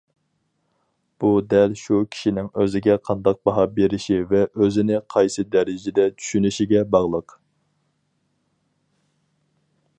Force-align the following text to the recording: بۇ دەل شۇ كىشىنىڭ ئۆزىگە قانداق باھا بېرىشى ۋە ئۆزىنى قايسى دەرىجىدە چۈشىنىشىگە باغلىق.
بۇ 1.23 1.29
دەل 1.51 1.75
شۇ 1.81 1.99
كىشىنىڭ 2.15 2.47
ئۆزىگە 2.61 2.95
قانداق 3.09 3.39
باھا 3.49 3.67
بېرىشى 3.75 4.19
ۋە 4.33 4.41
ئۆزىنى 4.55 4.99
قايسى 5.15 5.47
دەرىجىدە 5.57 6.09
چۈشىنىشىگە 6.17 6.85
باغلىق. 6.97 7.39